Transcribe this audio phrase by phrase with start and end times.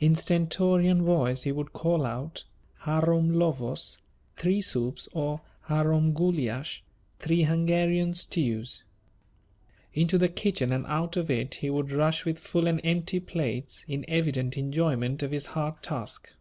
[0.00, 2.44] In stentorian voice he would call out:
[2.82, 3.96] "Harom Lövös"
[4.36, 6.82] (three soups) or "Harom Gulyas"
[7.18, 8.82] (three Hungarian stews).
[9.94, 13.86] Into the kitchen and out of it he would rush with full and empty plates,
[13.88, 16.34] in evident enjoyment of his hard task.